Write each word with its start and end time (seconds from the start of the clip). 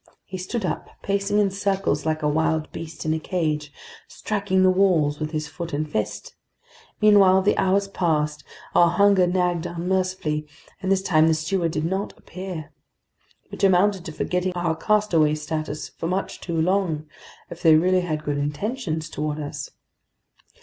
He 0.25 0.39
stood 0.39 0.65
up, 0.65 0.89
pacing 1.03 1.37
in 1.37 1.51
circles 1.51 2.07
like 2.07 2.23
a 2.23 2.27
wild 2.27 2.71
beast 2.71 3.05
in 3.05 3.13
a 3.13 3.19
cage, 3.19 3.71
striking 4.07 4.63
the 4.63 4.71
walls 4.71 5.19
with 5.19 5.29
his 5.29 5.47
foot 5.47 5.73
and 5.73 5.87
fist. 5.87 6.33
Meanwhile 6.99 7.43
the 7.43 7.55
hours 7.55 7.87
passed, 7.87 8.43
our 8.73 8.89
hunger 8.89 9.27
nagged 9.27 9.67
unmercifully, 9.67 10.47
and 10.81 10.91
this 10.91 11.03
time 11.03 11.27
the 11.27 11.35
steward 11.35 11.73
did 11.73 11.85
not 11.85 12.17
appear. 12.17 12.71
Which 13.49 13.63
amounted 13.63 14.03
to 14.05 14.11
forgetting 14.11 14.53
our 14.53 14.75
castaway 14.75 15.35
status 15.35 15.89
for 15.89 16.07
much 16.07 16.41
too 16.41 16.59
long, 16.59 17.05
if 17.51 17.61
they 17.61 17.75
really 17.75 18.01
had 18.01 18.23
good 18.23 18.39
intentions 18.39 19.07
toward 19.07 19.39
us. 19.39 19.69